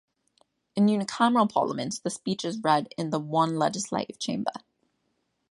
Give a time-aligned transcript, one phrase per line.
[0.75, 4.53] In unicameral parliaments, the speech is read in the one legislative chamber.